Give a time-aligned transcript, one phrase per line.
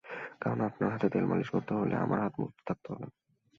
[0.41, 3.07] কারণ আপনার হাতে তেল মালিশ করতে হলে আমার হাত মুক্ত থাকতে হবে।